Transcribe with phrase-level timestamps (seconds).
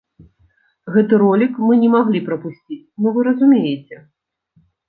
[0.95, 3.95] Гэты ролік мы не маглі прапусціць, ну вы разумееце!